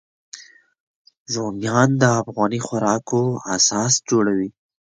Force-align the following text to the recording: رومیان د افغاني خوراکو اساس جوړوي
رومیان 1.33 1.89
د 2.01 2.03
افغاني 2.21 2.59
خوراکو 2.65 3.21
اساس 3.55 3.93
جوړوي 4.09 4.49